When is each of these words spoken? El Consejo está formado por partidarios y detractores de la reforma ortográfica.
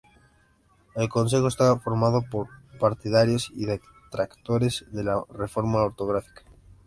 El 0.95 1.09
Consejo 1.09 1.47
está 1.47 1.77
formado 1.77 2.23
por 2.27 2.47
partidarios 2.79 3.51
y 3.53 3.65
detractores 3.67 4.83
de 4.91 5.03
la 5.03 5.23
reforma 5.29 5.83
ortográfica. 5.83 6.41